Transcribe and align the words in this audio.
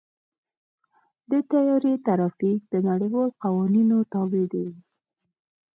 د 1.29 1.31
طیارې 1.51 1.93
ټرافیک 2.05 2.59
د 2.71 2.75
نړیوالو 2.89 3.37
قوانینو 3.43 3.97
تابع 4.13 4.45
دی. 4.53 4.67